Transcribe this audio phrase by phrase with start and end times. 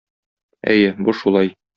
[0.71, 1.53] Әйе, бу шулай.